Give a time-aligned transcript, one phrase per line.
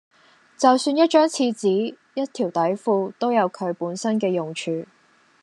[0.57, 4.87] 就算一張廁紙、一條底褲，都有佢本身嘅用處